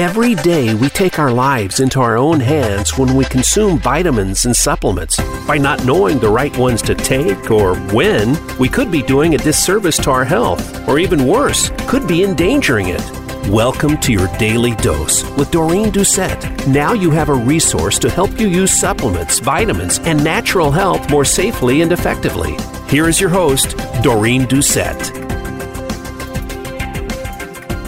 [0.00, 4.56] Every day we take our lives into our own hands when we consume vitamins and
[4.56, 5.18] supplements.
[5.46, 9.36] By not knowing the right ones to take or when, we could be doing a
[9.36, 13.02] disservice to our health, or even worse, could be endangering it.
[13.50, 16.66] Welcome to your daily dose with Doreen Doucette.
[16.66, 21.26] Now you have a resource to help you use supplements, vitamins, and natural health more
[21.26, 22.56] safely and effectively.
[22.88, 25.12] Here is your host, Doreen Doucette.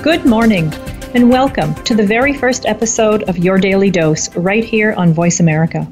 [0.02, 0.70] Good morning,
[1.14, 5.40] and welcome to the very first episode of Your Daily Dose right here on Voice
[5.40, 5.86] America.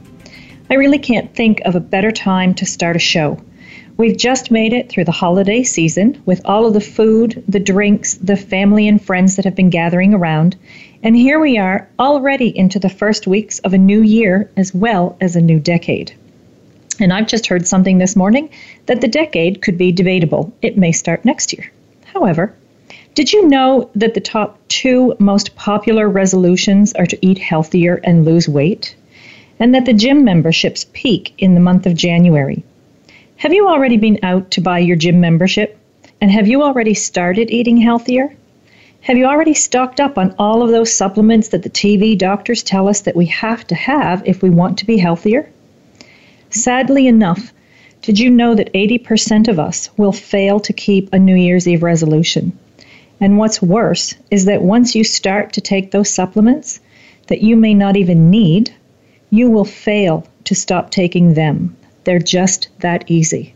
[0.71, 3.39] I really can't think of a better time to start a show.
[3.99, 8.15] We've just made it through the holiday season with all of the food, the drinks,
[8.15, 10.57] the family and friends that have been gathering around.
[11.03, 15.19] And here we are already into the first weeks of a new year as well
[15.21, 16.15] as a new decade.
[16.99, 18.49] And I've just heard something this morning
[18.87, 20.51] that the decade could be debatable.
[20.63, 21.71] It may start next year.
[22.07, 22.57] However,
[23.21, 28.25] did you know that the top two most popular resolutions are to eat healthier and
[28.25, 28.97] lose weight?
[29.59, 32.65] And that the gym memberships peak in the month of January?
[33.37, 35.79] Have you already been out to buy your gym membership?
[36.23, 38.35] And have you already started eating healthier?
[39.03, 42.89] Have you already stocked up on all of those supplements that the TV doctors tell
[42.89, 45.47] us that we have to have if we want to be healthier?
[46.49, 47.53] Sadly enough,
[48.01, 51.83] did you know that 80% of us will fail to keep a New Year's Eve
[51.83, 52.59] resolution?
[53.21, 56.81] And what's worse is that once you start to take those supplements
[57.27, 58.75] that you may not even need,
[59.31, 63.55] you will fail to stop taking them they're just that easy.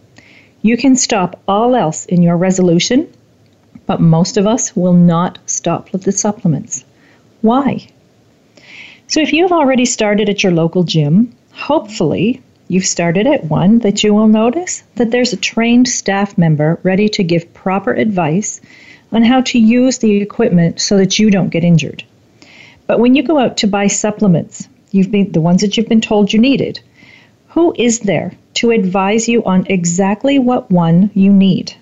[0.63, 3.09] You can stop all else in your resolution,
[3.87, 6.85] but most of us will not stop with the supplements.
[7.41, 7.87] Why?
[9.07, 14.05] So, if you've already started at your local gym, hopefully you've started at one that
[14.05, 18.61] you will notice that there's a trained staff member ready to give proper advice
[19.15, 22.05] on how to use the equipment so that you don't get injured.
[22.87, 26.01] But when you go out to buy supplements, you've been the ones that you've been
[26.01, 26.81] told you needed,
[27.49, 31.73] who is there to advise you on exactly what one you need?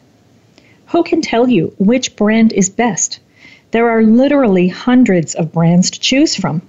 [0.89, 3.19] Who can tell you which brand is best?
[3.71, 6.61] There are literally hundreds of brands to choose from.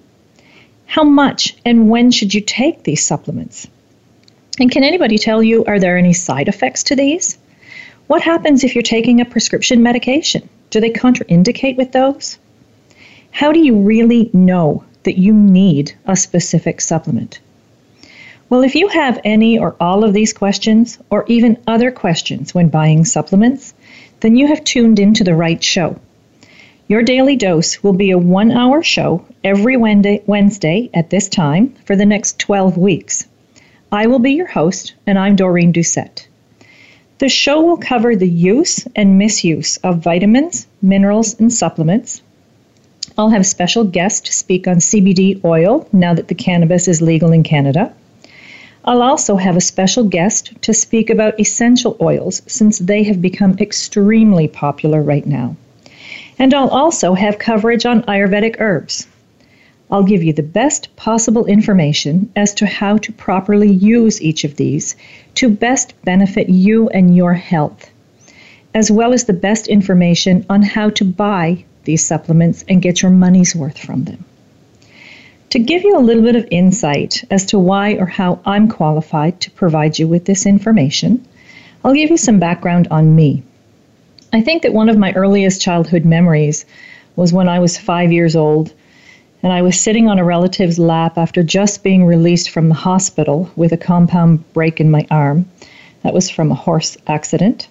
[0.86, 3.68] How much and when should you take these supplements?
[4.60, 7.38] And can anybody tell you, are there any side effects to these?
[8.08, 10.50] What happens if you're taking a prescription medication?
[10.70, 12.38] Do they contraindicate with those?
[13.32, 17.40] How do you really know that you need a specific supplement?
[18.50, 22.68] Well, if you have any or all of these questions, or even other questions when
[22.70, 23.74] buying supplements,
[24.20, 25.96] then you have tuned into the right show.
[26.88, 31.96] Your daily dose will be a one hour show every Wednesday at this time for
[31.96, 33.26] the next 12 weeks.
[33.92, 36.28] I will be your host, and I'm Doreen Doucette.
[37.24, 42.22] The show will cover the use and misuse of vitamins, minerals, and supplements.
[43.18, 47.44] I'll have special guests speak on CBD oil now that the cannabis is legal in
[47.44, 47.94] Canada.
[48.84, 53.58] I'll also have a special guest to speak about essential oils since they have become
[53.58, 55.56] extremely popular right now.
[56.38, 59.08] And I'll also have coverage on Ayurvedic herbs.
[59.94, 64.56] I'll give you the best possible information as to how to properly use each of
[64.56, 64.96] these
[65.36, 67.92] to best benefit you and your health,
[68.74, 73.12] as well as the best information on how to buy these supplements and get your
[73.12, 74.26] money's worth from them.
[75.52, 79.42] To give you a little bit of insight as to why or how I'm qualified
[79.42, 81.24] to provide you with this information,
[81.86, 83.44] I'll give you some background on me.
[84.34, 86.66] I think that one of my earliest childhood memories
[87.16, 88.74] was when I was five years old
[89.44, 93.52] and I was sitting on a relative's lap after just being released from the hospital
[93.58, 95.46] with a compound break in my arm.
[96.02, 97.68] That was from a horse accident.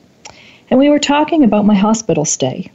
[0.70, 2.70] And we were talking about my hospital stay.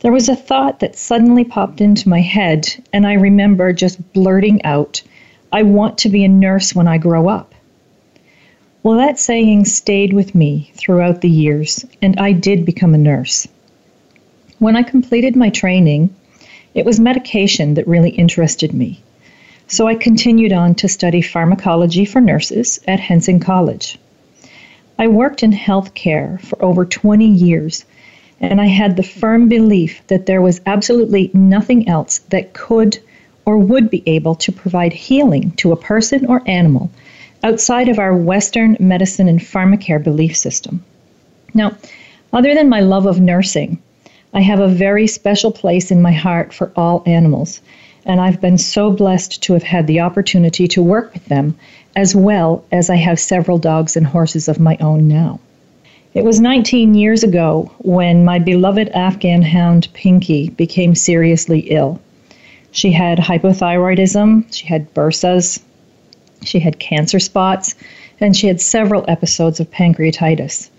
[0.00, 4.64] There was a thought that suddenly popped into my head, and I remember just blurting
[4.64, 5.02] out,
[5.52, 7.54] I want to be a nurse when I grow up.
[8.84, 13.46] Well, that saying stayed with me throughout the years, and I did become a nurse.
[14.58, 16.14] When I completed my training,
[16.74, 19.00] it was medication that really interested me.
[19.68, 23.98] So I continued on to study pharmacology for nurses at Henson College.
[24.98, 27.84] I worked in healthcare for over 20 years
[28.40, 32.98] and I had the firm belief that there was absolutely nothing else that could
[33.44, 36.90] or would be able to provide healing to a person or animal
[37.44, 40.84] outside of our Western medicine and pharmacare belief system.
[41.54, 41.76] Now,
[42.32, 43.80] other than my love of nursing,
[44.34, 47.60] I have a very special place in my heart for all animals,
[48.06, 51.54] and I've been so blessed to have had the opportunity to work with them,
[51.94, 55.38] as well as I have several dogs and horses of my own now.
[56.14, 62.00] It was 19 years ago when my beloved Afghan hound Pinky became seriously ill.
[62.70, 65.60] She had hypothyroidism, she had bursas,
[66.42, 67.74] she had cancer spots,
[68.18, 70.70] and she had several episodes of pancreatitis.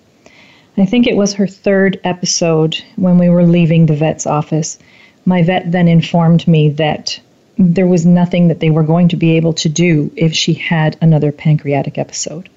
[0.75, 4.79] I think it was her third episode when we were leaving the vet's office.
[5.23, 7.19] My vet then informed me that
[7.59, 10.97] there was nothing that they were going to be able to do if she had
[10.99, 12.49] another pancreatic episode.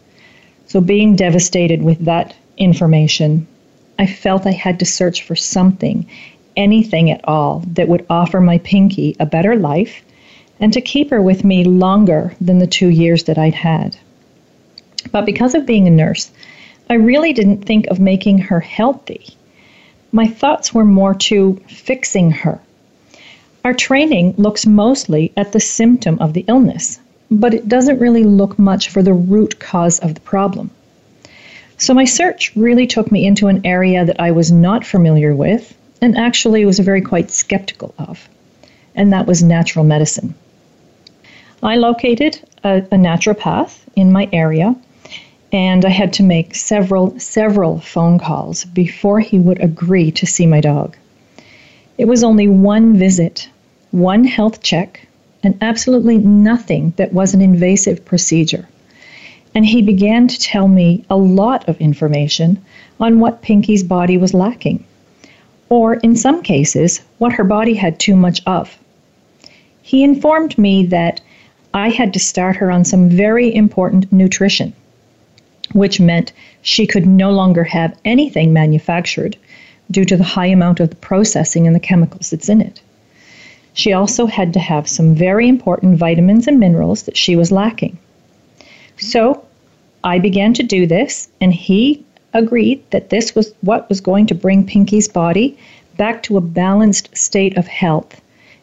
[0.67, 3.47] So, being devastated with that information,
[3.99, 6.07] I felt I had to search for something,
[6.57, 10.03] anything at all, that would offer my Pinky a better life
[10.59, 13.97] and to keep her with me longer than the two years that I'd had.
[15.13, 16.31] But because of being a nurse,
[16.89, 19.27] I really didn't think of making her healthy.
[20.13, 22.61] My thoughts were more to fixing her.
[23.65, 28.57] Our training looks mostly at the symptom of the illness, but it doesn't really look
[28.57, 30.71] much for the root cause of the problem.
[31.77, 35.77] So my search really took me into an area that I was not familiar with
[36.01, 38.29] and actually was very quite skeptical of,
[38.95, 40.35] and that was natural medicine.
[41.65, 44.77] I located a, a naturopath in my area
[45.53, 50.47] and I had to make several, several phone calls before he would agree to see
[50.47, 50.97] my dog.
[51.99, 53.49] It was only one visit,
[53.93, 55.07] one health check,
[55.43, 58.69] and absolutely nothing that was an invasive procedure.
[59.55, 62.61] And he began to tell me a lot of information
[62.99, 64.85] on what Pinky's body was lacking,
[65.69, 68.77] or in some cases, what her body had too much of.
[69.83, 71.21] He informed me that
[71.73, 74.75] I had to start her on some very important nutrition
[75.77, 76.33] which meant
[76.63, 79.37] she could no longer have anything manufactured
[79.91, 82.81] due to the high amount of the processing and the chemicals that's in it.
[83.75, 87.99] She also had to have some very important vitamins and minerals that she was lacking.
[88.97, 89.45] So
[90.03, 92.03] I began to do this, and he
[92.33, 95.59] agreed that this was what was going to bring Pinky's body
[95.99, 98.21] back to a balanced state of health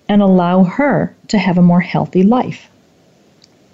[0.10, 2.70] and allow her to have a more healthy life.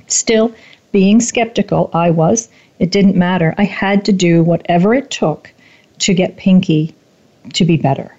[0.07, 0.53] Still,
[0.92, 2.50] being skeptical, I was,
[2.80, 3.54] it didn't matter.
[3.58, 5.52] I had to do whatever it took
[6.00, 6.96] to get Pinky
[7.54, 8.16] to be better.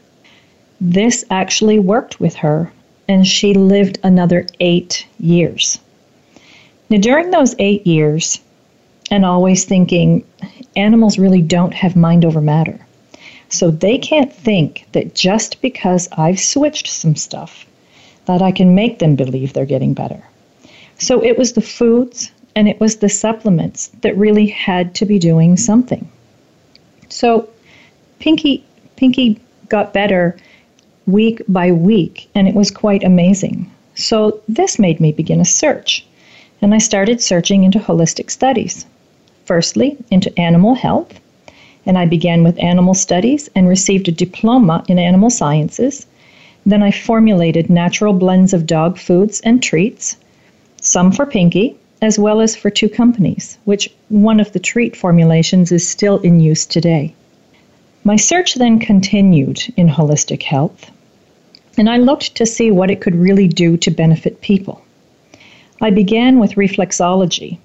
[0.80, 2.72] This actually worked with her,
[3.08, 5.78] and she lived another eight years.
[6.88, 8.40] Now, during those eight years,
[9.10, 10.24] and always thinking
[10.76, 12.78] animals really don't have mind over matter.
[13.48, 17.66] So they can't think that just because I've switched some stuff,
[18.26, 20.22] that I can make them believe they're getting better.
[20.98, 25.18] So it was the foods, and it was the supplements that really had to be
[25.18, 26.08] doing something.
[27.08, 27.48] So
[28.18, 28.64] Pinky
[28.96, 30.36] Pinky got better
[31.06, 33.70] week by week and it was quite amazing.
[33.94, 36.04] So this made me begin a search
[36.60, 38.84] and I started searching into holistic studies.
[39.46, 41.18] Firstly, into animal health,
[41.86, 46.06] and I began with animal studies and received a diploma in animal sciences.
[46.66, 50.16] Then I formulated natural blends of dog foods and treats,
[50.80, 55.70] some for Pinky as well as for two companies, which one of the treat formulations
[55.70, 57.14] is still in use today.
[58.04, 60.90] My search then continued in holistic health,
[61.76, 64.82] and I looked to see what it could really do to benefit people.
[65.82, 67.58] I began with reflexology,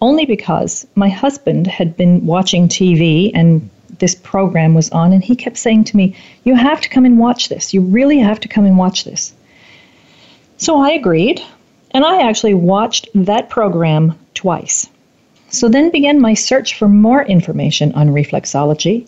[0.00, 3.68] only because my husband had been watching TV and
[3.98, 6.14] this program was on, and he kept saying to me,
[6.44, 7.72] You have to come and watch this.
[7.72, 9.32] You really have to come and watch this.
[10.58, 11.40] So I agreed.
[11.96, 14.90] And I actually watched that program twice.
[15.48, 19.06] So then began my search for more information on reflexology,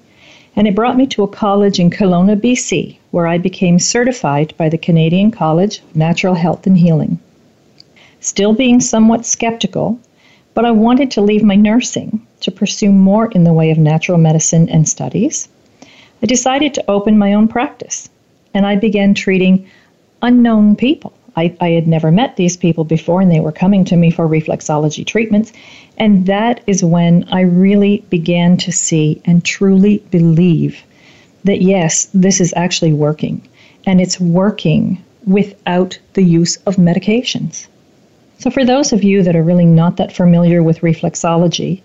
[0.57, 4.71] and it brought me to a college in Kelowna, BC, where I became certified by
[4.71, 7.19] the Canadian College of Natural Health and Healing.
[8.21, 9.99] Still being somewhat skeptical,
[10.55, 14.17] but I wanted to leave my nursing to pursue more in the way of natural
[14.17, 15.47] medicine and studies.
[16.23, 18.09] I decided to open my own practice,
[18.55, 19.67] and I began treating
[20.23, 23.97] unknown people I, I had never met these people before, and they were coming to
[23.97, 25.53] me for reflexology treatments.
[25.97, 30.83] And that is when I really began to see and truly believe
[31.45, 33.41] that yes, this is actually working.
[33.87, 37.69] And it's working without the use of medications.
[38.41, 41.81] So, for those of you that are really not that familiar with reflexology,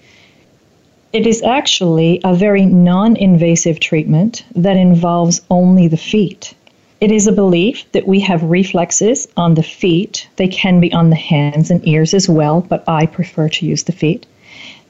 [1.12, 6.55] it is actually a very non invasive treatment that involves only the feet.
[7.03, 10.25] It is a belief that we have reflexes on the feet.
[10.38, 13.83] They can be on the hands and ears as well, but I prefer to use
[13.83, 14.25] the feet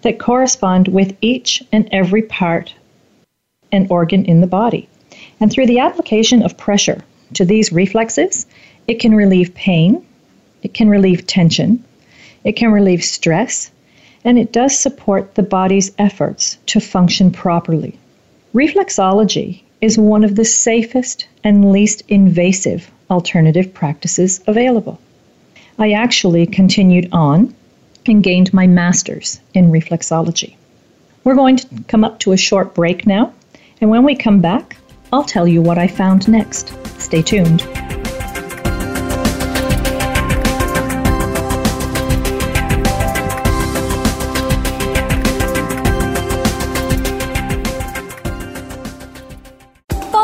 [0.04, 2.76] that correspond with each and every part
[3.72, 4.88] and organ in the body.
[5.40, 7.04] And through the application of pressure
[7.34, 8.46] to these reflexes,
[8.88, 10.06] it can relieve pain,
[10.62, 11.84] it can relieve tension,
[12.44, 13.72] it can relieve stress,
[14.24, 17.98] and it does support the body's efforts to function properly.
[18.54, 25.00] Reflexology is one of the safest and least invasive alternative practices available.
[25.78, 27.54] I actually continued on
[28.06, 30.56] and gained my master's in reflexology.
[31.24, 33.34] We're going to come up to a short break now,
[33.82, 34.78] and when we come back,
[35.12, 36.74] I'll tell you what I found next.
[37.00, 37.62] Stay tuned.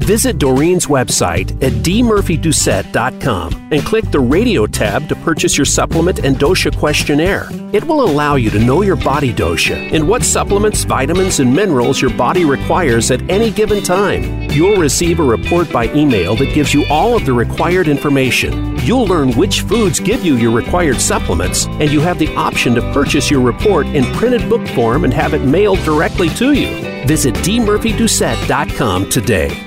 [0.00, 6.36] Visit Doreen's website at dmurphydoucette.com and click the radio tab to purchase your supplement and
[6.36, 7.48] dosha questionnaire.
[7.72, 12.02] It will allow you to know your body dosha and what supplements, vitamins, and minerals
[12.02, 14.50] your body requires at any given time.
[14.50, 18.78] You'll receive a report by email that gives you all of the required information.
[18.80, 22.92] You'll learn which foods give you your required supplements, and you have the option to
[22.92, 26.68] purchase your report in printed book form and have it mailed directly to you.
[27.06, 29.66] Visit dmurphydoucette.com today.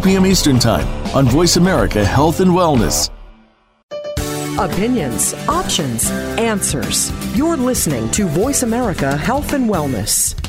[0.01, 0.25] p.m.
[0.25, 3.09] Eastern Time on Voice America Health and Wellness.
[4.57, 7.11] Opinions, options, answers.
[7.35, 10.40] You're listening to Voice America Health and Wellness.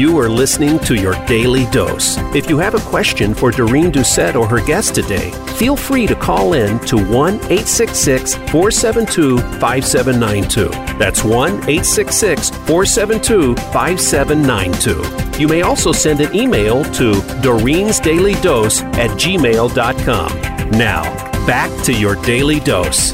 [0.00, 2.16] You are listening to your daily dose.
[2.34, 6.14] If you have a question for Doreen Doucette or her guest today, feel free to
[6.14, 10.70] call in to 1 866 472 5792.
[10.96, 15.38] That's 1 866 472 5792.
[15.38, 20.70] You may also send an email to Doreen's Daily Dose at gmail.com.
[20.70, 21.02] Now,
[21.46, 23.10] back to your daily dose.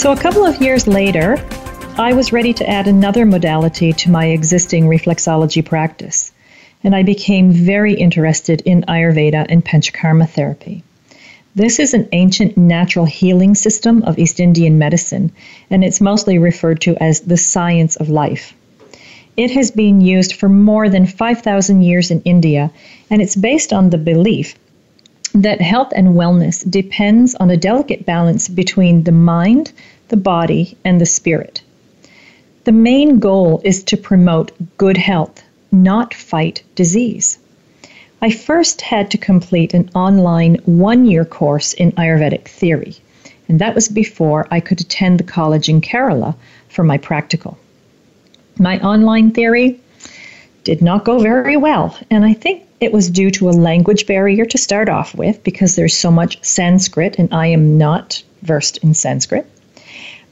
[0.00, 1.44] So, a couple of years later,
[2.00, 6.30] I was ready to add another modality to my existing reflexology practice,
[6.84, 10.84] and I became very interested in Ayurveda and Panchakarma therapy.
[11.56, 15.32] This is an ancient natural healing system of East Indian medicine,
[15.70, 18.54] and it's mostly referred to as the science of life.
[19.36, 22.70] It has been used for more than 5,000 years in India,
[23.10, 24.54] and it's based on the belief
[25.34, 29.72] that health and wellness depends on a delicate balance between the mind,
[30.10, 31.60] the body, and the spirit.
[32.68, 37.38] The main goal is to promote good health, not fight disease.
[38.20, 42.96] I first had to complete an online one year course in Ayurvedic theory,
[43.48, 46.34] and that was before I could attend the college in Kerala
[46.68, 47.56] for my practical.
[48.58, 49.80] My online theory
[50.62, 54.44] did not go very well, and I think it was due to a language barrier
[54.44, 58.92] to start off with because there's so much Sanskrit and I am not versed in
[58.92, 59.46] Sanskrit.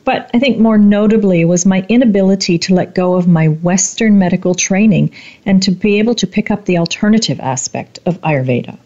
[0.07, 4.55] But I think more notably was my inability to let go of my Western medical
[4.55, 5.11] training
[5.45, 8.79] and to be able to pick up the alternative aspect of Ayurveda.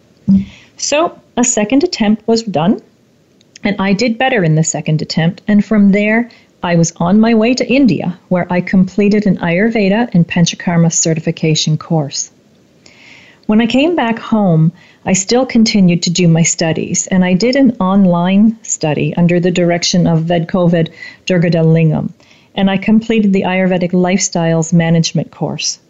[0.79, 2.81] So a second attempt was done,
[3.63, 5.43] and I did better in the second attempt.
[5.47, 6.31] And from there,
[6.63, 11.77] I was on my way to India, where I completed an Ayurveda and Panchakarma certification
[11.77, 12.31] course.
[13.51, 14.71] When I came back home,
[15.05, 19.51] I still continued to do my studies, and I did an online study under the
[19.51, 20.91] direction of Vedkovid
[21.27, 22.13] Durgadal
[22.55, 25.81] and I completed the Ayurvedic Lifestyles Management course.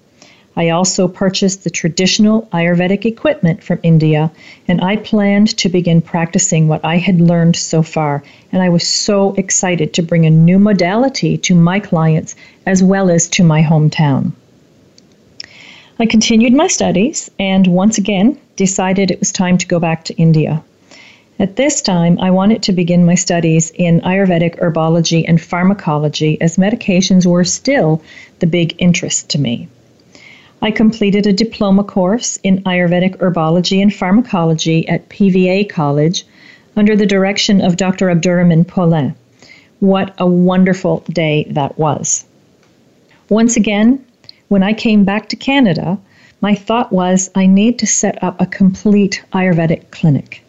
[0.57, 4.31] I also purchased the traditional Ayurvedic equipment from India,
[4.67, 8.23] and I planned to begin practicing what I had learned so far.
[8.53, 13.11] And I was so excited to bring a new modality to my clients as well
[13.11, 14.33] as to my hometown.
[16.01, 20.17] I continued my studies and once again decided it was time to go back to
[20.17, 20.65] India.
[21.39, 26.57] At this time, I wanted to begin my studies in Ayurvedic herbology and pharmacology as
[26.57, 28.01] medications were still
[28.39, 29.69] the big interest to me.
[30.63, 36.25] I completed a diploma course in Ayurvedic herbology and pharmacology at PVA College
[36.77, 38.09] under the direction of Dr.
[38.09, 39.15] Abdurrahman Paulin.
[39.81, 42.25] What a wonderful day that was.
[43.29, 44.03] Once again,
[44.51, 45.97] when I came back to Canada,
[46.41, 50.43] my thought was I need to set up a complete Ayurvedic clinic.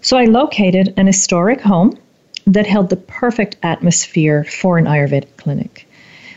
[0.00, 1.98] So I located an historic home
[2.46, 5.86] that held the perfect atmosphere for an Ayurvedic clinic.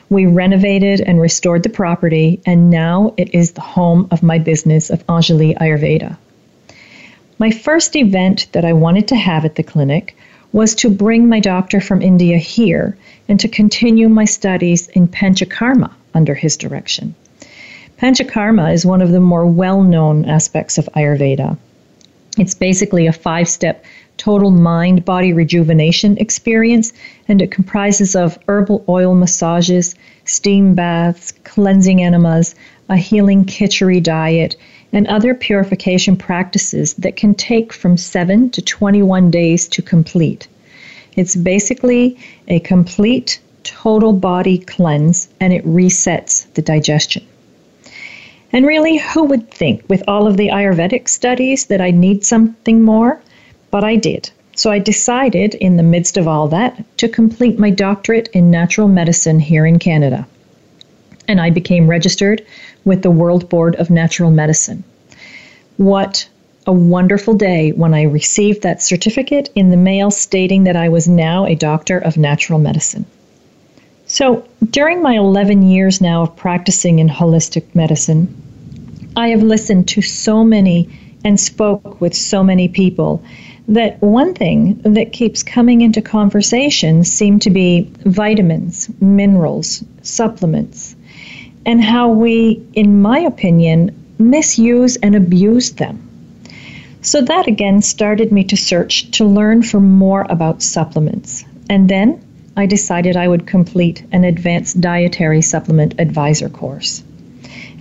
[0.09, 4.89] We renovated and restored the property, and now it is the home of my business
[4.89, 6.17] of Anjali Ayurveda.
[7.39, 10.17] My first event that I wanted to have at the clinic
[10.51, 12.97] was to bring my doctor from India here
[13.29, 17.13] and to continue my studies in Panchakarma under his direction.
[18.01, 21.57] Panchakarma is one of the more well known aspects of Ayurveda.
[22.37, 23.85] It's basically a five step
[24.17, 26.91] total mind body rejuvenation experience,
[27.27, 29.95] and it comprises of herbal oil massages,
[30.25, 32.55] steam baths, cleansing enemas,
[32.89, 34.55] a healing khichdi diet,
[34.91, 40.47] and other purification practices that can take from 7 to 21 days to complete.
[41.15, 42.17] It's basically
[42.47, 47.25] a complete total body cleanse and it resets the digestion.
[48.53, 52.81] And really, who would think with all of the Ayurvedic studies that I need something
[52.81, 53.19] more?
[53.71, 54.31] But I did.
[54.55, 58.87] So I decided, in the midst of all that, to complete my doctorate in natural
[58.87, 60.25] medicine here in Canada.
[61.27, 62.45] And I became registered
[62.85, 64.85] with the World Board of Natural Medicine.
[65.75, 66.29] What
[66.65, 71.07] a wonderful day when I received that certificate in the mail stating that I was
[71.07, 73.05] now a doctor of natural medicine.
[74.17, 78.33] So, during my 11 years now of practicing in holistic medicine,
[79.17, 80.87] I have listened to so many
[81.25, 83.21] and spoke with so many people
[83.67, 90.95] that one thing that keeps coming into conversation seem to be vitamins, minerals, supplements,
[91.65, 95.99] and how we, in my opinion, misuse and abuse them.
[97.01, 101.43] So that again started me to search to learn for more about supplements.
[101.69, 102.24] And then
[102.57, 107.03] I decided I would complete an advanced dietary supplement advisor course.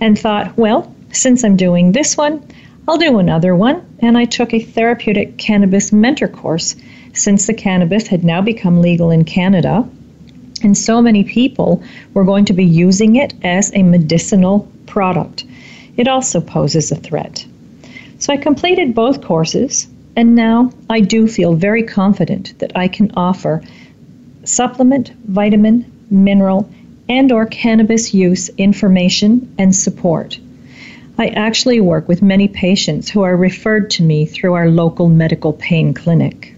[0.01, 2.45] And thought, well, since I'm doing this one,
[2.87, 6.75] I'll do another one, and I took a therapeutic cannabis mentor course
[7.13, 9.87] since the cannabis had now become legal in Canada,
[10.61, 11.81] and so many people
[12.13, 15.45] were going to be using it as a medicinal product.
[15.95, 17.45] It also poses a threat.
[18.19, 23.11] So I completed both courses, and now I do feel very confident that I can
[23.15, 23.63] offer
[24.45, 26.69] supplement, vitamin, mineral,
[27.09, 30.39] and or cannabis use information and support.
[31.17, 35.53] I actually work with many patients who are referred to me through our local medical
[35.53, 36.55] pain clinic.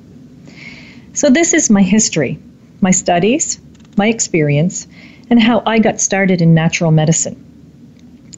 [1.13, 2.39] So, this is my history,
[2.82, 3.60] my studies,
[3.97, 4.88] my experience,
[5.30, 7.43] and how I got started in natural medicine.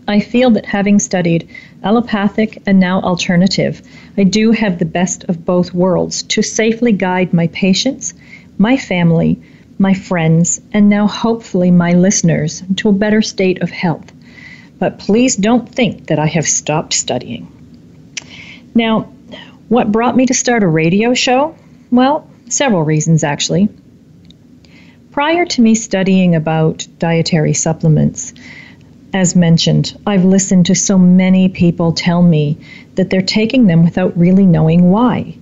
[0.09, 1.47] I feel that having studied
[1.83, 3.81] allopathic and now alternative,
[4.17, 8.13] I do have the best of both worlds to safely guide my patients,
[8.59, 9.41] my family,
[9.79, 14.11] my friends, and now hopefully my listeners to a better state of health
[14.79, 17.51] but please don't think that I have stopped studying.
[18.73, 19.11] Now,
[19.67, 21.55] what brought me to start a radio show?
[21.91, 23.69] Well, several reasons actually.
[25.11, 28.33] Prior to me studying about dietary supplements,
[29.13, 32.57] as mentioned, I've listened to so many people tell me
[32.95, 35.35] that they're taking them without really knowing why.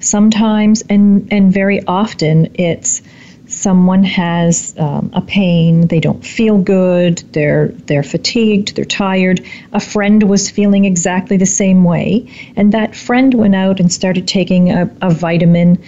[0.00, 3.02] Sometimes and, and very often it's
[3.48, 9.44] someone has um, a pain, they don't feel good, they're they're fatigued, they're tired.
[9.72, 14.26] A friend was feeling exactly the same way, and that friend went out and started
[14.26, 15.82] taking a, a vitamin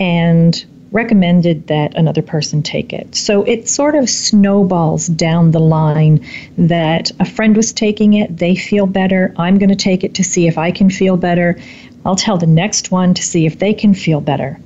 [0.00, 3.14] and recommended that another person take it.
[3.14, 6.24] So it sort of snowballs down the line
[6.56, 10.24] that a friend was taking it, they feel better, I'm going to take it to
[10.24, 11.58] see if I can feel better.
[12.06, 14.60] I'll tell the next one to see if they can feel better.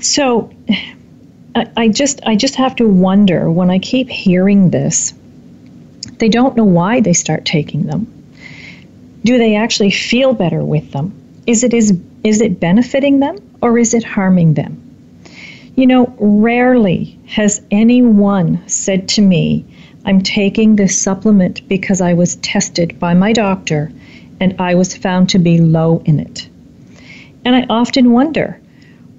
[0.00, 0.50] So
[1.54, 5.12] I, just I just have to wonder when I keep hearing this.
[6.18, 8.06] They don't know why they start taking them.
[9.24, 11.12] Do they actually feel better with them?
[11.46, 14.80] Is it is is it benefiting them or is it harming them?
[15.76, 19.64] You know, rarely has anyone said to me,
[20.06, 23.92] I'm taking this supplement because I was tested by my doctor
[24.42, 26.48] and I was found to be low in it.
[27.44, 28.60] And I often wonder,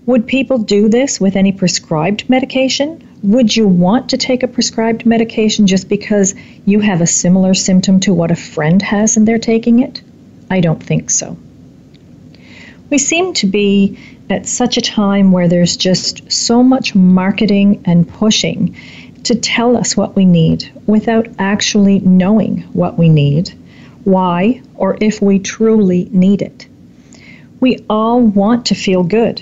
[0.06, 3.02] would people do this with any prescribed medication?
[3.24, 8.02] Would you want to take a prescribed medication just because you have a similar symptom
[8.02, 10.02] to what a friend has and they're taking it?
[10.52, 11.38] I don't think so.
[12.90, 13.98] We seem to be
[14.30, 18.76] at such a time where there's just so much marketing and pushing
[19.24, 23.54] to tell us what we need without actually knowing what we need,
[24.04, 26.68] why, or if we truly need it.
[27.60, 29.42] We all want to feel good.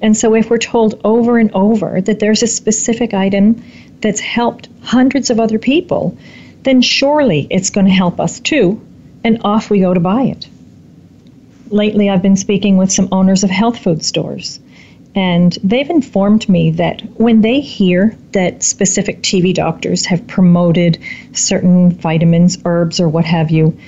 [0.00, 3.62] And so, if we're told over and over that there's a specific item
[4.00, 6.16] that's helped hundreds of other people,
[6.64, 8.80] then surely it's going to help us too,
[9.22, 10.48] and off we go to buy it.
[11.70, 14.58] Lately, I've been speaking with some owners of health food stores,
[15.14, 20.98] and they've informed me that when they hear that specific TV doctors have promoted
[21.32, 23.78] certain vitamins, herbs, or what have you,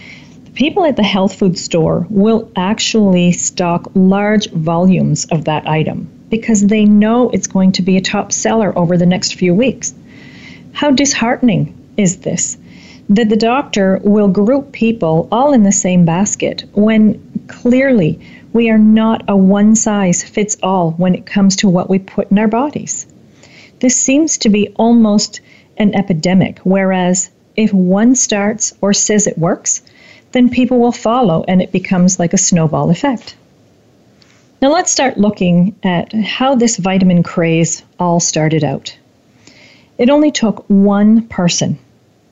[0.54, 6.66] people at the health food store will actually stock large volumes of that item because
[6.66, 9.94] they know it's going to be a top seller over the next few weeks.
[10.72, 12.58] How disheartening is this?
[13.08, 18.20] That the doctor will group people all in the same basket when clearly
[18.54, 22.30] we are not a one size fits all when it comes to what we put
[22.30, 23.04] in our bodies.
[23.80, 25.40] This seems to be almost
[25.76, 29.82] an epidemic, whereas if one starts or says it works,
[30.30, 33.34] then people will follow and it becomes like a snowball effect.
[34.62, 38.96] Now let's start looking at how this vitamin craze all started out.
[39.98, 41.76] It only took one person,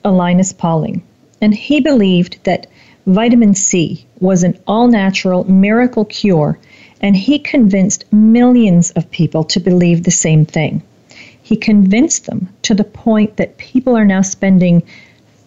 [0.05, 1.03] Linus Pauling,
[1.41, 2.67] and he believed that
[3.05, 6.57] Vitamin C was an all natural miracle cure,
[7.01, 10.81] and he convinced millions of people to believe the same thing.
[11.43, 14.81] He convinced them to the point that people are now spending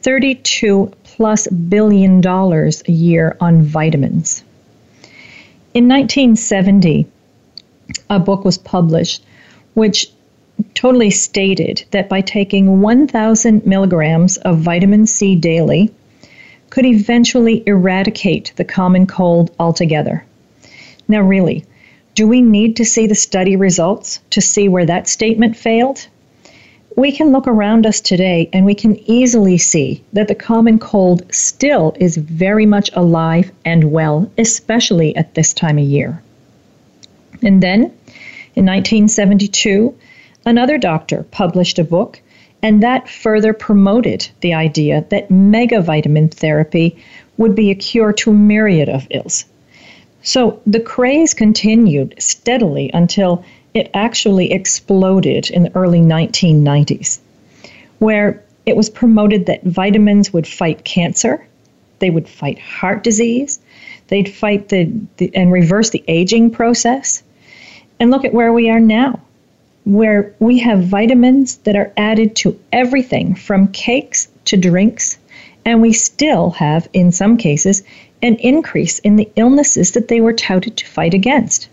[0.03, 4.45] 32 plus billion dollars a year on vitamins.
[5.73, 7.07] In 1970,
[8.11, 9.25] a book was published
[9.73, 10.11] which
[10.75, 15.91] totally stated that by taking 1,000 milligrams of vitamin C daily,
[16.70, 20.24] could eventually eradicate the common cold altogether.
[21.09, 21.64] Now, really,
[22.14, 26.07] do we need to see the study results to see where that statement failed?
[26.96, 31.22] We can look around us today and we can easily see that the common cold
[31.31, 36.22] still is very much alive and well, especially at this time of year.
[37.42, 37.83] And then,
[38.55, 39.94] in 1972,
[40.46, 42.22] another doctor published a book
[42.66, 46.96] and that further promoted the idea that megavitamin therapy
[47.37, 49.44] would be a cure to a myriad of ills.
[50.22, 57.20] So the craze continued steadily until it actually exploded in the early 1990s,
[58.00, 61.46] where it was promoted that vitamins would fight cancer,
[62.00, 63.61] they would fight heart disease,
[64.09, 67.22] they'd fight the, the and reverse the aging process.
[68.00, 69.20] And look at where we are now
[69.87, 75.16] where we have vitamins that are added to everything from cakes to drinks,
[75.64, 77.85] and we still have, in some cases,
[78.20, 81.68] an increase in the illnesses that they were touted to fight against.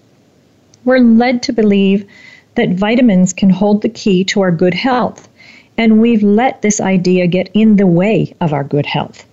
[0.85, 2.07] We're led to believe
[2.53, 5.27] that vitamins can hold the key to our good health,
[5.75, 9.25] and we've let this idea get in the way of our good health.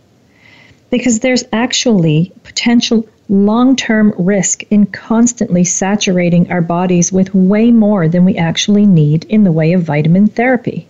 [0.88, 8.08] Because there's actually potential long term risk in constantly saturating our bodies with way more
[8.08, 10.86] than we actually need in the way of vitamin therapy.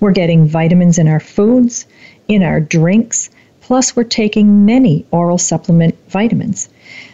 [0.00, 1.84] We're getting vitamins in our foods,
[2.28, 3.28] in our drinks,
[3.60, 6.70] plus we're taking many oral supplement vitamins.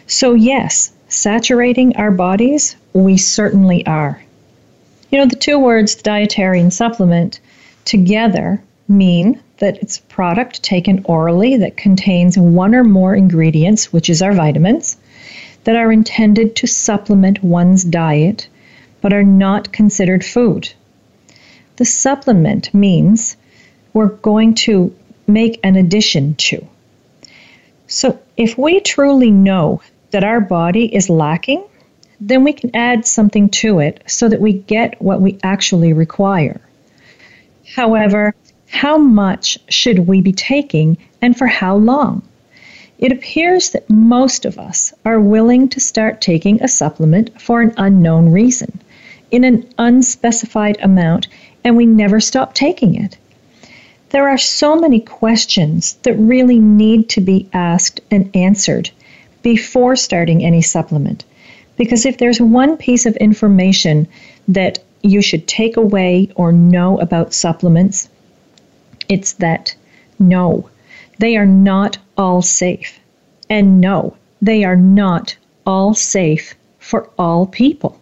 [0.07, 4.21] So, yes, saturating our bodies, we certainly are.
[5.11, 7.41] You know, the two words dietary and supplement
[7.83, 14.09] together mean that it's a product taken orally that contains one or more ingredients, which
[14.09, 14.97] is our vitamins,
[15.63, 18.47] that are intended to supplement one's diet
[19.01, 20.71] but are not considered food.
[21.77, 23.37] The supplement means
[23.93, 24.95] we're going to
[25.27, 26.67] make an addition to.
[27.87, 31.63] So if we truly know that our body is lacking,
[32.19, 36.61] then we can add something to it so that we get what we actually require.
[37.75, 38.35] However,
[38.71, 42.23] how much should we be taking and for how long?
[42.97, 47.73] It appears that most of us are willing to start taking a supplement for an
[47.77, 48.79] unknown reason,
[49.29, 51.27] in an unspecified amount,
[51.63, 53.17] and we never stop taking it.
[54.09, 58.89] There are so many questions that really need to be asked and answered
[59.41, 61.23] before starting any supplement.
[61.77, 64.07] Because if there's one piece of information
[64.47, 68.07] that you should take away or know about supplements,
[69.11, 69.75] it's that
[70.19, 70.69] no,
[71.19, 72.97] they are not all safe.
[73.49, 77.99] And no, they are not all safe for all people.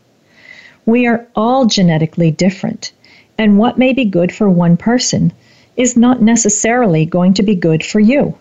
[0.86, 2.92] We are all genetically different,
[3.40, 5.34] and what may be good for one person
[5.76, 8.36] is not necessarily going to be good for you.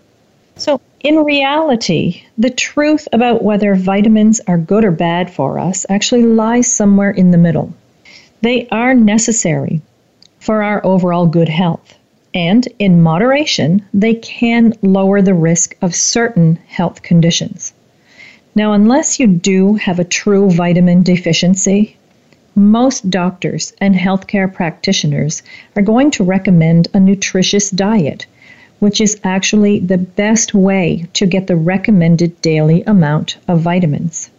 [0.57, 6.25] So, in reality, the truth about whether vitamins are good or bad for us actually
[6.25, 7.73] lies somewhere in the middle.
[8.43, 9.81] They are necessary,
[10.39, 11.98] for our overall good health.
[12.35, 17.73] And in moderation, they can lower the risk of certain health conditions.
[18.55, 21.97] Now, unless you do have a true vitamin deficiency,
[22.55, 25.43] most doctors and healthcare practitioners
[25.77, 28.27] are going to recommend a nutritious diet,
[28.81, 34.31] which is actually the best way to get the recommended daily amount of vitamins.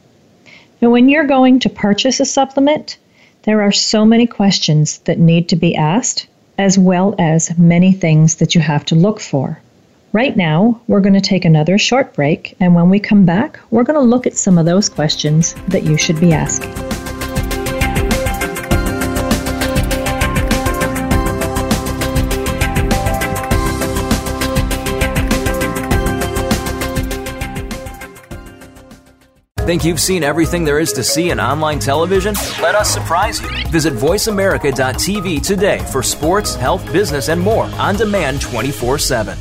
[0.81, 2.97] Now, when you're going to purchase a supplement,
[3.43, 6.27] there are so many questions that need to be asked,
[6.59, 9.59] as well as many things that you have to look for.
[10.11, 13.83] Right now, we're going to take another short break, and when we come back, we're
[13.83, 17.18] going to look at some of those questions that you should be asking.
[29.69, 32.33] Think you've seen everything there is to see in online television?
[32.59, 33.47] Let us surprise you.
[33.67, 39.37] Visit VoiceAmerica.tv today for sports, health, business, and more on demand 24 7.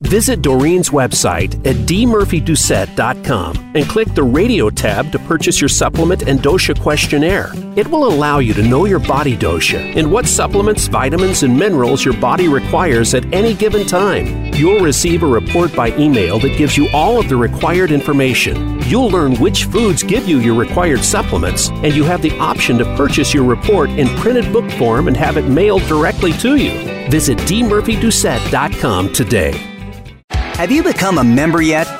[0.00, 6.40] Visit Doreen's website at dmurphydoucette.com and click the radio tab to purchase your supplement and
[6.40, 7.52] dosha questionnaire.
[7.76, 12.04] It will allow you to know your body dosha and what supplements, vitamins, and minerals
[12.04, 14.47] your body requires at any given time.
[14.58, 18.82] You'll receive a report by email that gives you all of the required information.
[18.88, 22.96] You'll learn which foods give you your required supplements, and you have the option to
[22.96, 26.72] purchase your report in printed book form and have it mailed directly to you.
[27.08, 29.52] Visit dmurphydoucette.com today.
[30.32, 31.86] Have you become a member yet?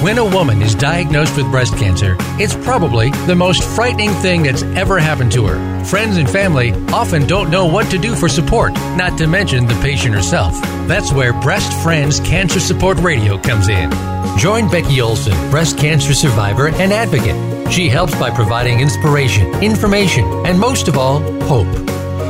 [0.00, 4.62] When a woman is diagnosed with breast cancer, it's probably the most frightening thing that's
[4.62, 5.84] ever happened to her.
[5.84, 9.78] Friends and family often don't know what to do for support, not to mention the
[9.82, 10.54] patient herself.
[10.88, 13.90] That's where Breast Friends Cancer Support Radio comes in.
[14.38, 17.70] Join Becky Olson, breast cancer survivor and advocate.
[17.70, 21.68] She helps by providing inspiration, information, and most of all, hope.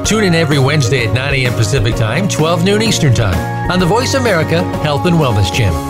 [0.05, 1.53] Tune in every Wednesday at 9 a.m.
[1.53, 5.90] Pacific Time, 12 noon Eastern Time on the Voice America Health and Wellness Channel.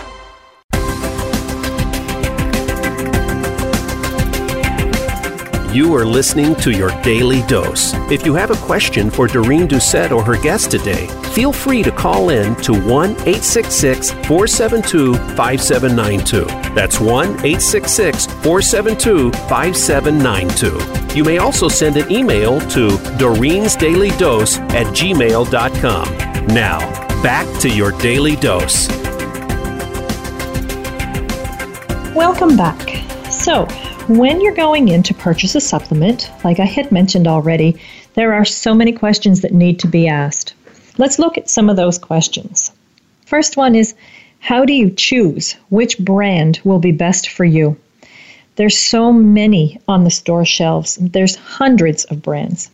[5.73, 7.93] You are listening to your daily dose.
[8.11, 11.91] If you have a question for Doreen Doucette or her guest today, feel free to
[11.91, 16.43] call in to 1 866 472 5792.
[16.75, 21.15] That's 1 866 472 5792.
[21.17, 26.47] You may also send an email to Doreen's Daily Dose at gmail.com.
[26.47, 26.79] Now,
[27.23, 28.89] back to your daily dose.
[32.13, 32.89] Welcome back.
[33.31, 33.65] So,
[34.17, 37.79] when you're going in to purchase a supplement, like I had mentioned already,
[38.13, 40.53] there are so many questions that need to be asked.
[40.97, 42.71] Let's look at some of those questions.
[43.25, 43.93] First one is
[44.39, 47.77] How do you choose which brand will be best for you?
[48.55, 52.69] There's so many on the store shelves, there's hundreds of brands.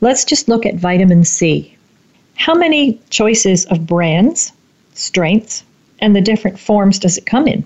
[0.00, 1.74] Let's just look at vitamin C.
[2.36, 4.52] How many choices of brands,
[4.92, 5.64] strengths,
[6.00, 7.64] and the different forms does it come in?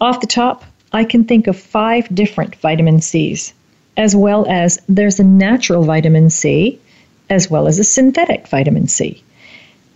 [0.00, 3.52] Off the top, I can think of five different vitamin C's,
[3.96, 6.78] as well as there's a natural vitamin C,
[7.28, 9.22] as well as a synthetic vitamin C.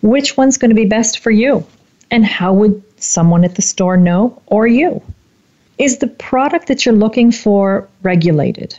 [0.02, 1.64] Which one's going to be best for you?
[2.11, 5.00] And how would someone at the store know, or you?
[5.78, 8.78] Is the product that you're looking for regulated?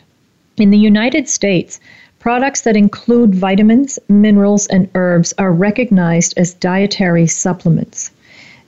[0.58, 1.80] In the United States,
[2.20, 8.12] products that include vitamins, minerals, and herbs are recognized as dietary supplements.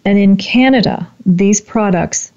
[0.04, 2.32] And in Canada, these products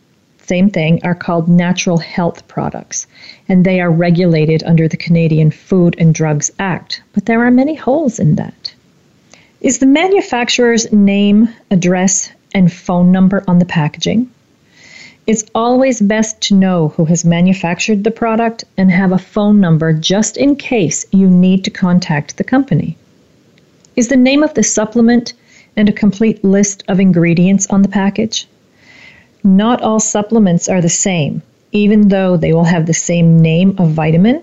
[0.49, 3.07] same thing, are called natural health products,
[3.49, 7.03] and they are regulated under the Canadian Food and Drugs Act.
[7.13, 8.75] But there are many holes in that.
[9.61, 14.31] Is the manufacturer's name, address, and phone number on the packaging?
[15.27, 19.93] It's always best to know who has manufactured the product and have a phone number
[19.93, 22.97] just in case you need to contact the company.
[23.97, 25.35] Is the name of the supplement
[25.77, 28.49] and a complete list of ingredients on the package?
[29.45, 33.91] Not all supplements are the same, even though they will have the same name of
[33.91, 34.43] vitamin,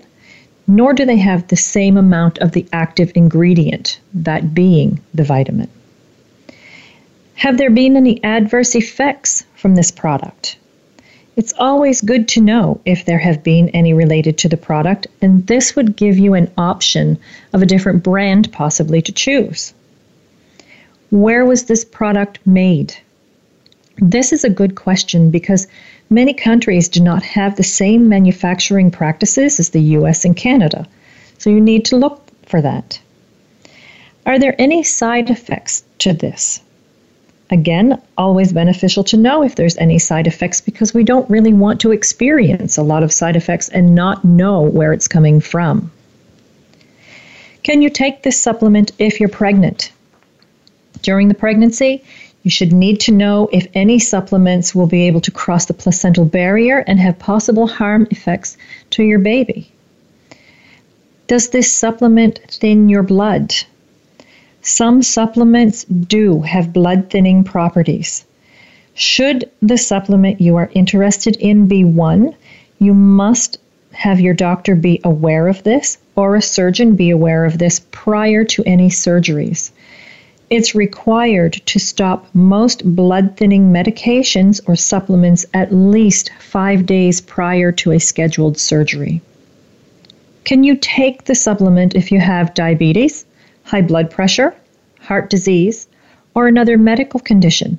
[0.66, 5.68] nor do they have the same amount of the active ingredient, that being the vitamin.
[7.34, 10.56] Have there been any adverse effects from this product?
[11.36, 15.46] It's always good to know if there have been any related to the product, and
[15.46, 17.18] this would give you an option
[17.52, 19.74] of a different brand possibly to choose.
[21.10, 22.96] Where was this product made?
[23.98, 25.66] This is a good question because
[26.10, 30.86] many countries do not have the same manufacturing practices as the US and Canada,
[31.38, 33.00] so you need to look for that.
[34.26, 36.60] Are there any side effects to this?
[37.50, 41.80] Again, always beneficial to know if there's any side effects because we don't really want
[41.80, 45.90] to experience a lot of side effects and not know where it's coming from.
[47.62, 49.92] Can you take this supplement if you're pregnant?
[51.02, 52.02] During the pregnancy,
[52.46, 56.24] you should need to know if any supplements will be able to cross the placental
[56.24, 58.56] barrier and have possible harm effects
[58.90, 59.68] to your baby.
[61.26, 63.52] Does this supplement thin your blood?
[64.62, 68.24] Some supplements do have blood thinning properties.
[68.94, 72.32] Should the supplement you are interested in be one,
[72.78, 73.58] you must
[73.90, 78.44] have your doctor be aware of this or a surgeon be aware of this prior
[78.44, 79.72] to any surgeries.
[80.48, 87.72] It's required to stop most blood thinning medications or supplements at least five days prior
[87.72, 89.20] to a scheduled surgery.
[90.44, 93.24] Can you take the supplement if you have diabetes,
[93.64, 94.54] high blood pressure,
[95.00, 95.88] heart disease,
[96.34, 97.78] or another medical condition.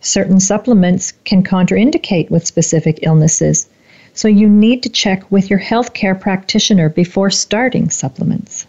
[0.00, 3.68] Certain supplements can contraindicate with specific illnesses,
[4.14, 8.66] so you need to check with your healthcare practitioner before starting supplements.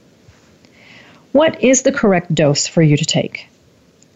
[1.31, 3.47] What is the correct dose for you to take?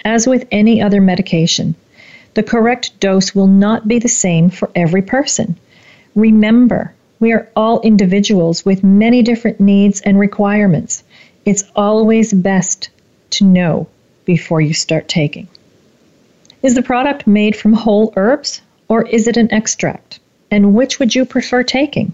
[0.03, 1.75] As with any other medication,
[2.33, 5.55] the correct dose will not be the same for every person.
[6.13, 11.03] Remember, we are all individuals with many different needs and requirements.
[11.45, 12.89] It's always best
[13.31, 13.87] to know
[14.25, 15.47] before you start taking.
[16.61, 20.19] Is the product made from whole herbs or is it an extract?
[20.51, 22.13] And which would you prefer taking?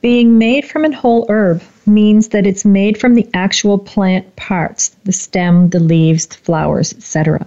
[0.00, 4.90] Being made from a whole herb means that it's made from the actual plant parts
[5.04, 7.46] the stem, the leaves, the flowers, etc.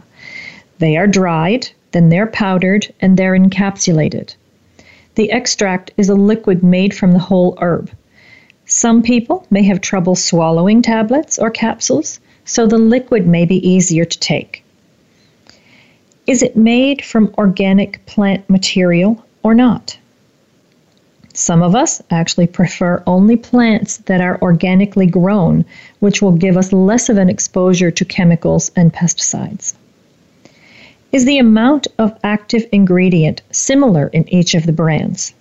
[0.79, 4.35] They are dried, then they're powdered, and they're encapsulated.
[5.15, 7.91] The extract is a liquid made from the whole herb.
[8.65, 14.05] Some people may have trouble swallowing tablets or capsules, so the liquid may be easier
[14.05, 14.63] to take.
[16.27, 19.97] Is it made from organic plant material or not?
[21.39, 25.63] Some of us actually prefer only plants that are organically grown,
[26.01, 29.73] which will give us less of an exposure to chemicals and pesticides.
[31.13, 35.33] Is the amount of active ingredient similar in each of the brands?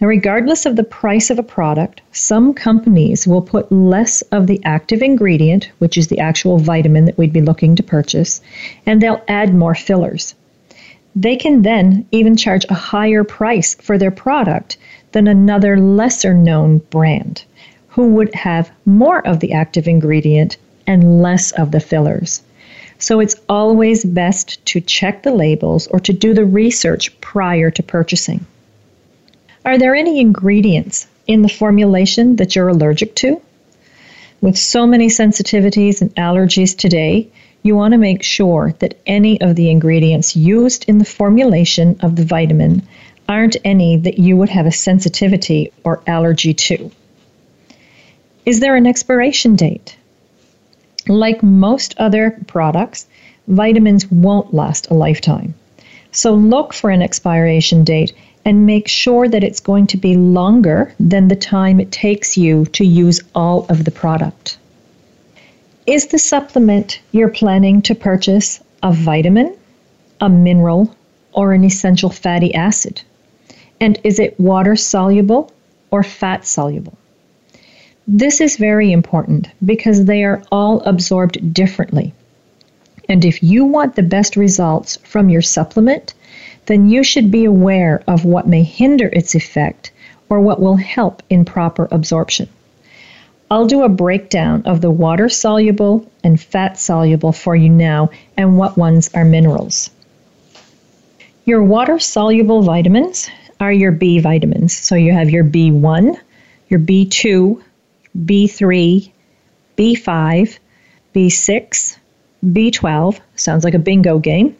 [0.00, 4.60] Now, regardless of the price of a product, some companies will put less of the
[4.64, 8.40] active ingredient, which is the actual vitamin that we'd be looking to purchase,
[8.84, 10.34] and they'll add more fillers.
[11.14, 14.76] They can then even charge a higher price for their product
[15.14, 17.44] than another lesser known brand
[17.86, 20.56] who would have more of the active ingredient
[20.88, 22.42] and less of the fillers.
[22.98, 27.82] So it's always best to check the labels or to do the research prior to
[27.82, 28.44] purchasing.
[29.64, 33.40] Are there any ingredients in the formulation that you're allergic to?
[34.40, 37.28] With so many sensitivities and allergies today,
[37.62, 42.16] you want to make sure that any of the ingredients used in the formulation of
[42.16, 42.82] the vitamin
[43.28, 46.90] aren't any that you would have a sensitivity or allergy to.
[48.44, 49.96] Is there an expiration date?
[51.08, 53.06] Like most other products,
[53.48, 55.54] vitamins won't last a lifetime.
[56.12, 58.12] So look for an expiration date
[58.44, 62.66] and make sure that it's going to be longer than the time it takes you
[62.66, 64.58] to use all of the product.
[65.86, 69.54] Is the supplement you're planning to purchase a vitamin,
[70.20, 70.94] a mineral,
[71.32, 73.02] or an essential fatty acid?
[73.80, 75.52] And is it water soluble
[75.90, 76.96] or fat soluble?
[78.06, 82.12] This is very important because they are all absorbed differently.
[83.08, 86.14] And if you want the best results from your supplement,
[86.66, 89.90] then you should be aware of what may hinder its effect
[90.28, 92.48] or what will help in proper absorption.
[93.50, 98.58] I'll do a breakdown of the water soluble and fat soluble for you now and
[98.58, 99.90] what ones are minerals.
[101.44, 103.28] Your water soluble vitamins
[103.60, 104.72] are your B vitamins.
[104.76, 106.18] So you have your B1,
[106.68, 107.62] your B2,
[108.24, 109.12] B3,
[109.76, 110.58] B5,
[111.14, 111.96] B6,
[112.44, 114.56] B12, sounds like a bingo game,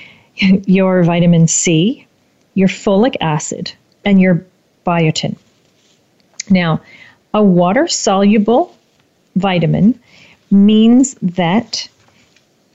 [0.66, 2.06] your vitamin C,
[2.54, 3.72] your folic acid,
[4.04, 4.44] and your
[4.86, 5.36] biotin.
[6.50, 6.80] Now,
[7.34, 8.74] a water soluble
[9.36, 9.98] vitamin
[10.50, 11.88] means that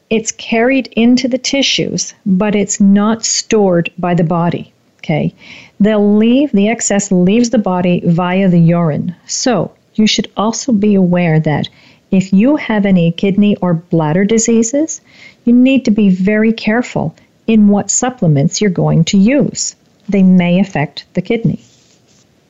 [0.10, 4.72] it's carried into the tissues, but it's not stored by the body.
[5.04, 5.36] Okay.
[5.82, 9.14] They'll leave, the excess leaves the body via the urine.
[9.28, 11.68] So you should also be aware that
[12.12, 15.01] if you have any kidney or bladder diseases,
[15.43, 17.14] you need to be very careful
[17.47, 19.76] in what supplements you're going to use.
[20.08, 21.60] They may affect the kidney.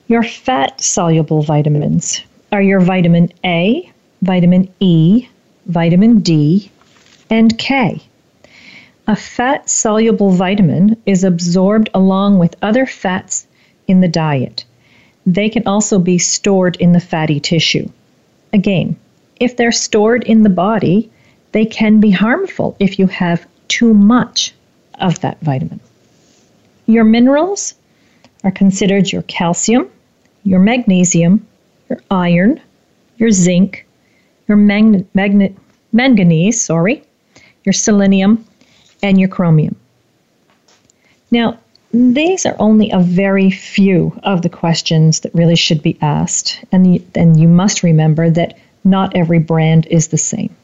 [0.07, 3.91] Your fat soluble vitamins are your vitamin A,
[4.21, 5.27] vitamin E,
[5.65, 6.69] vitamin D,
[7.29, 8.01] and K.
[9.05, 13.45] A fat soluble vitamin is absorbed along with other fats
[13.85, 14.63] in the diet.
[15.25, 17.89] They can also be stored in the fatty tissue.
[18.53, 18.95] Again,
[19.41, 21.11] if they're stored in the body,
[21.51, 24.53] they can be harmful if you have too much
[25.01, 25.81] of that vitamin.
[26.85, 27.73] Your minerals
[28.45, 29.89] are considered your calcium,
[30.43, 31.45] your magnesium,
[31.89, 32.61] your iron,
[33.17, 33.85] your zinc,
[34.47, 35.55] your magn- magnet,
[35.91, 37.03] manganese, sorry,
[37.65, 38.45] your selenium,
[39.03, 39.75] and your chromium.
[41.29, 41.59] Now,
[41.93, 46.95] these are only a very few of the questions that really should be asked, and
[46.95, 50.55] you, and you must remember that not every brand is the same.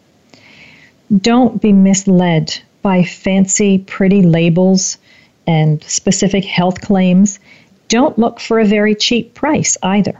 [1.15, 4.97] Don't be misled by fancy, pretty labels
[5.45, 7.39] and specific health claims.
[7.87, 10.19] Don't look for a very cheap price either.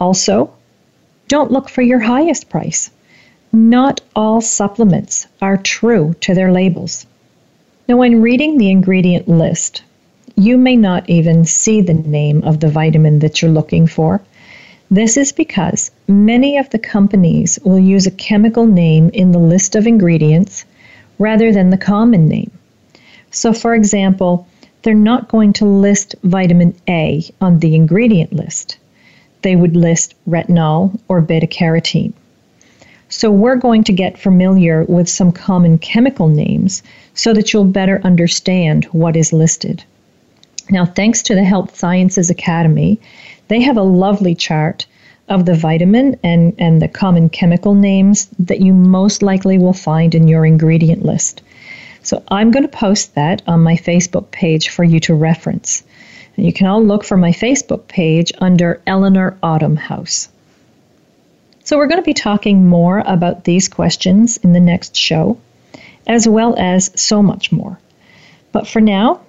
[0.00, 0.52] Also,
[1.28, 2.90] don't look for your highest price.
[3.56, 7.06] Not all supplements are true to their labels.
[7.88, 9.84] Now, when reading the ingredient list,
[10.34, 14.20] you may not even see the name of the vitamin that you're looking for.
[14.90, 19.76] This is because many of the companies will use a chemical name in the list
[19.76, 20.64] of ingredients
[21.20, 22.50] rather than the common name.
[23.30, 24.48] So, for example,
[24.82, 28.78] they're not going to list vitamin A on the ingredient list.
[29.42, 32.14] They would list retinol or beta carotene.
[33.16, 36.82] So, we're going to get familiar with some common chemical names
[37.14, 39.84] so that you'll better understand what is listed.
[40.68, 42.98] Now, thanks to the Health Sciences Academy,
[43.46, 44.84] they have a lovely chart
[45.28, 50.12] of the vitamin and, and the common chemical names that you most likely will find
[50.16, 51.40] in your ingredient list.
[52.02, 55.84] So I'm going to post that on my Facebook page for you to reference.
[56.36, 60.30] And you can all look for my Facebook page under Eleanor Autumn House.
[61.64, 65.38] So we're going to be talking more about these questions in the next show,
[66.06, 67.78] as well as so much more.
[68.52, 69.22] But for now,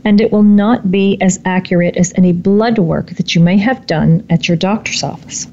[0.05, 3.87] And it will not be as accurate as any blood work that you may have
[3.87, 5.47] done at your doctor's office.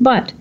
[0.00, 0.32] But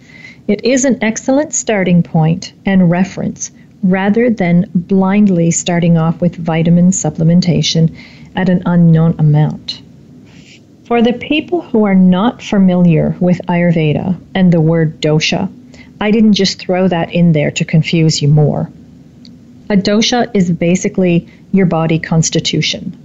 [0.47, 3.51] it is an excellent starting point and reference
[3.83, 7.95] rather than blindly starting off with vitamin supplementation
[8.35, 9.81] at an unknown amount.
[10.85, 15.51] For the people who are not familiar with Ayurveda and the word dosha,
[16.01, 18.71] I didn't just throw that in there to confuse you more.
[19.69, 22.97] A dosha is basically your body constitution.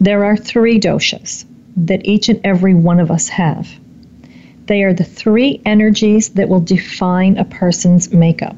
[0.00, 1.44] There are three doshas
[1.76, 3.68] that each and every one of us have.
[4.66, 8.56] They are the three energies that will define a person's makeup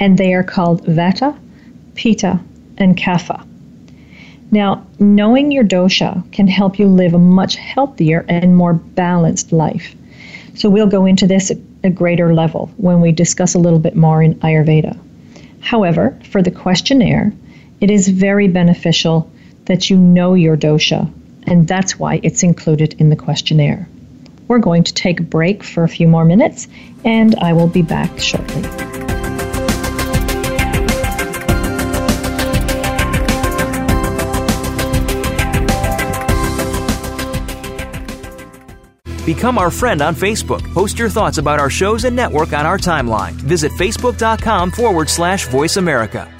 [0.00, 1.36] and they are called Vata,
[1.94, 2.40] Pitta,
[2.78, 3.46] and Kapha.
[4.50, 9.94] Now, knowing your dosha can help you live a much healthier and more balanced life.
[10.54, 13.96] So, we'll go into this at a greater level when we discuss a little bit
[13.96, 14.96] more in Ayurveda.
[15.60, 17.32] However, for the questionnaire,
[17.80, 19.30] it is very beneficial
[19.66, 21.12] that you know your dosha,
[21.46, 23.88] and that's why it's included in the questionnaire.
[24.48, 26.68] We're going to take a break for a few more minutes,
[27.04, 28.62] and I will be back shortly.
[39.24, 40.62] Become our friend on Facebook.
[40.74, 43.32] Post your thoughts about our shows and network on our timeline.
[43.32, 46.33] Visit facebook.com forward slash voice America.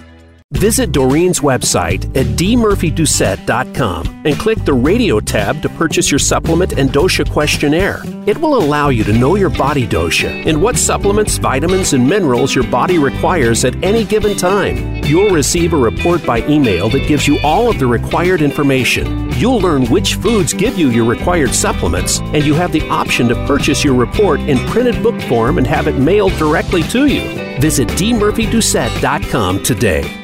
[0.55, 6.91] Visit Doreen's website at dmurphydoucette.com and click the radio tab to purchase your supplement and
[6.91, 8.01] dosha questionnaire.
[8.27, 12.55] It will allow you to know your body dosha and what supplements, vitamins, and minerals
[12.55, 15.05] your body requires at any given time.
[15.05, 19.31] You'll receive a report by email that gives you all of the required information.
[19.33, 23.35] You'll learn which foods give you your required supplements, and you have the option to
[23.47, 27.23] purchase your report in printed book form and have it mailed directly to you.
[27.61, 30.24] Visit dmurphydoucette.com today.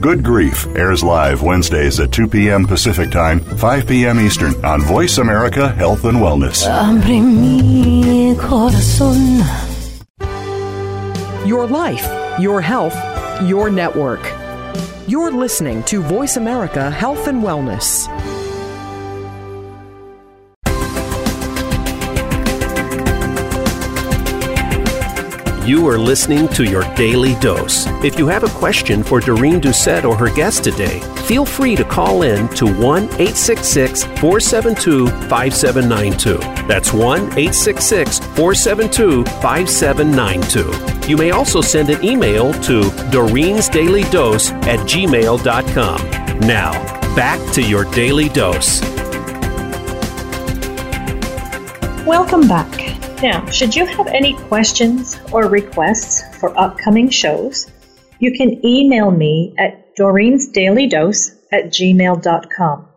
[0.00, 2.66] Good Grief airs live Wednesdays at 2 p.m.
[2.66, 4.20] Pacific Time, 5 p.m.
[4.20, 6.66] Eastern on Voice America Health and Wellness.
[11.46, 12.06] Your life,
[12.38, 12.94] your health,
[13.42, 14.20] your network.
[15.08, 18.06] You're listening to Voice America Health and Wellness.
[25.66, 27.88] You are listening to your daily dose.
[28.04, 31.82] If you have a question for Doreen Doucette or her guest today, feel free to
[31.82, 36.38] call in to 1 866 472 5792.
[36.68, 41.10] That's 1 866 472 5792.
[41.10, 46.38] You may also send an email to Doreen's Daily Dose at gmail.com.
[46.46, 46.72] Now,
[47.16, 48.80] back to your daily dose.
[52.06, 52.75] Welcome back.
[53.22, 57.66] Now, should you have any questions or requests for upcoming shows,
[58.18, 62.88] you can email me at doreensdailydose at gmail.com.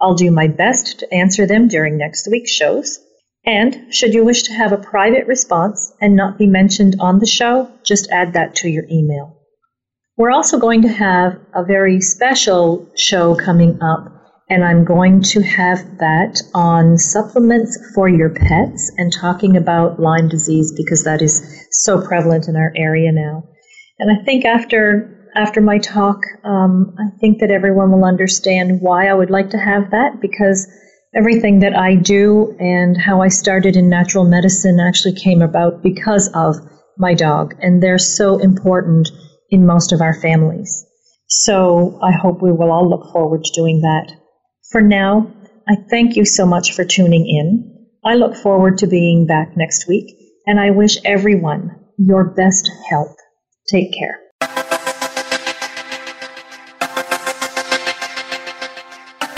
[0.00, 3.00] I'll do my best to answer them during next week's shows.
[3.44, 7.26] And should you wish to have a private response and not be mentioned on the
[7.26, 9.36] show, just add that to your email.
[10.16, 14.15] We're also going to have a very special show coming up
[14.48, 20.28] and I'm going to have that on supplements for your pets and talking about Lyme
[20.28, 23.42] disease because that is so prevalent in our area now.
[23.98, 29.08] And I think after after my talk, um, I think that everyone will understand why
[29.08, 30.66] I would like to have that because
[31.14, 36.30] everything that I do and how I started in natural medicine actually came about because
[36.34, 36.56] of
[36.96, 39.10] my dog, and they're so important
[39.50, 40.86] in most of our families.
[41.28, 44.12] So I hope we will all look forward to doing that.
[44.70, 45.32] For now,
[45.68, 47.86] I thank you so much for tuning in.
[48.04, 53.16] I look forward to being back next week, and I wish everyone your best health.
[53.68, 54.20] Take care.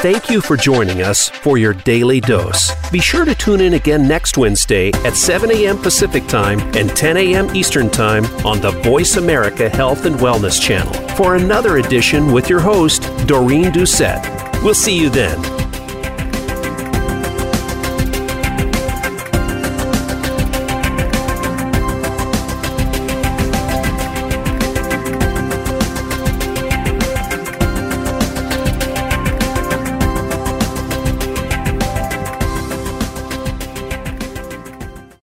[0.00, 2.70] Thank you for joining us for your daily dose.
[2.90, 5.76] Be sure to tune in again next Wednesday at 7 a.m.
[5.76, 7.54] Pacific Time and 10 a.m.
[7.54, 12.60] Eastern Time on the Voice America Health and Wellness channel for another edition with your
[12.60, 14.47] host, Doreen Doucette.
[14.62, 15.57] We'll see you then.